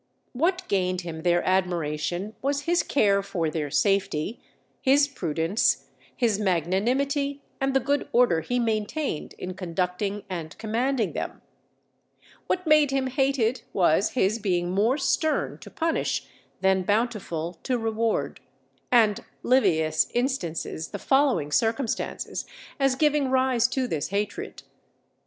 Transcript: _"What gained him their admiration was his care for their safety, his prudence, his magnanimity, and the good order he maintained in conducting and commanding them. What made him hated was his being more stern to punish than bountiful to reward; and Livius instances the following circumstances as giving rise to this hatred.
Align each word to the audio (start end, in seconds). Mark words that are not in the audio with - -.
_"What 0.33 0.63
gained 0.67 1.01
him 1.01 1.19
their 1.21 1.43
admiration 1.47 2.33
was 2.41 2.61
his 2.61 2.81
care 2.81 3.21
for 3.21 3.51
their 3.51 3.69
safety, 3.69 4.41
his 4.81 5.07
prudence, 5.07 5.89
his 6.17 6.39
magnanimity, 6.39 7.43
and 7.61 7.75
the 7.75 7.79
good 7.79 8.09
order 8.11 8.41
he 8.41 8.57
maintained 8.57 9.33
in 9.37 9.53
conducting 9.53 10.23
and 10.27 10.57
commanding 10.57 11.13
them. 11.13 11.43
What 12.47 12.65
made 12.65 12.89
him 12.89 13.05
hated 13.05 13.61
was 13.73 14.13
his 14.17 14.39
being 14.39 14.71
more 14.71 14.97
stern 14.97 15.59
to 15.59 15.69
punish 15.69 16.27
than 16.61 16.81
bountiful 16.81 17.59
to 17.61 17.77
reward; 17.77 18.39
and 18.91 19.23
Livius 19.43 20.09
instances 20.15 20.87
the 20.87 20.97
following 20.97 21.51
circumstances 21.51 22.47
as 22.79 22.95
giving 22.95 23.29
rise 23.29 23.67
to 23.67 23.85
this 23.85 24.07
hatred. 24.07 24.63